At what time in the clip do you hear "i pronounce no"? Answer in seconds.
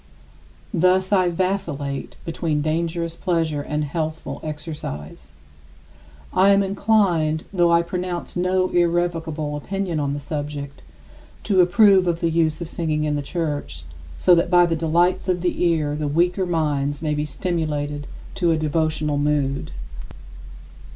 7.71-8.69